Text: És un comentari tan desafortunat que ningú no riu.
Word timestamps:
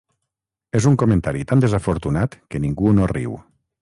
És 0.79 0.87
un 0.91 0.95
comentari 1.03 1.45
tan 1.51 1.61
desafortunat 1.65 2.39
que 2.55 2.63
ningú 2.65 2.95
no 3.01 3.11
riu. 3.17 3.37